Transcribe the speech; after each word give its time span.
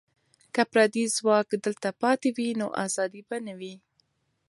که 0.53 0.63
پردي 0.71 1.05
ځواک 1.15 1.47
دلته 1.65 1.89
پاتې 2.01 2.29
وي، 2.37 2.49
نو 2.61 2.67
ازادي 2.85 3.21
به 3.27 3.37
نه 3.45 3.53
وي. 3.59 3.75